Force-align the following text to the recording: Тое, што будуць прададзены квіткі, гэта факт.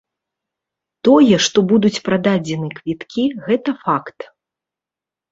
Тое, 1.07 1.35
што 1.47 1.57
будуць 1.71 1.99
прададзены 2.07 2.67
квіткі, 2.77 3.25
гэта 3.45 3.75
факт. 3.83 4.19